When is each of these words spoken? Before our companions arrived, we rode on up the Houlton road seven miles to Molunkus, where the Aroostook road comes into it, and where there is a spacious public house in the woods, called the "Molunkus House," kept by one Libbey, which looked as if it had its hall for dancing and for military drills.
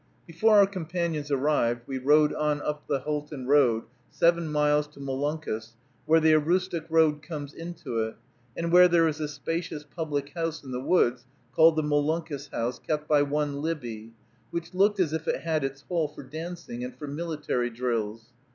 Before 0.25 0.55
our 0.57 0.65
companions 0.65 1.29
arrived, 1.29 1.81
we 1.85 1.99
rode 1.99 2.33
on 2.33 2.59
up 2.63 2.87
the 2.87 3.01
Houlton 3.01 3.45
road 3.45 3.83
seven 4.09 4.51
miles 4.51 4.87
to 4.87 4.99
Molunkus, 4.99 5.75
where 6.07 6.19
the 6.19 6.33
Aroostook 6.33 6.87
road 6.89 7.21
comes 7.21 7.53
into 7.53 7.99
it, 7.99 8.15
and 8.57 8.71
where 8.71 8.87
there 8.87 9.07
is 9.07 9.19
a 9.19 9.27
spacious 9.27 9.83
public 9.83 10.29
house 10.29 10.63
in 10.63 10.71
the 10.71 10.81
woods, 10.81 11.27
called 11.53 11.75
the 11.75 11.83
"Molunkus 11.83 12.49
House," 12.49 12.79
kept 12.79 13.07
by 13.07 13.21
one 13.21 13.61
Libbey, 13.61 14.09
which 14.49 14.73
looked 14.73 14.99
as 14.99 15.13
if 15.13 15.27
it 15.27 15.41
had 15.41 15.63
its 15.63 15.81
hall 15.83 16.07
for 16.07 16.23
dancing 16.23 16.83
and 16.83 16.97
for 16.97 17.05
military 17.05 17.69
drills. 17.69 18.31